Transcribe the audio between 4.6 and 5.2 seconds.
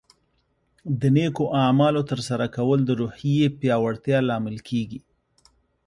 کیږي.